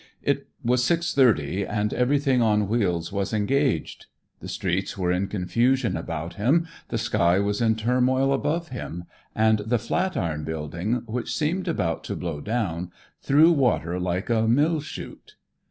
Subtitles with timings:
[0.23, 4.07] It was six thirty, and everything on wheels was engaged.
[4.39, 9.03] The streets were in confusion about him, the sky was in turmoil above him,
[9.35, 12.89] and the Flatiron building, which seemed about to blow down,
[13.21, 15.35] threw water like a mill shoot.